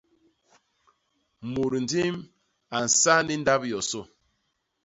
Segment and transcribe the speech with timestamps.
[1.51, 2.15] Mut ndim
[2.75, 4.01] a nsa ni ndap yosô.